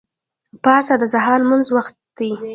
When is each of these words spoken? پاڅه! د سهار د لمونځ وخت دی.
پاڅه! 0.63 0.95
د 1.01 1.03
سهار 1.13 1.39
د 1.41 1.43
لمونځ 1.43 1.67
وخت 1.77 1.95
دی. 2.17 2.31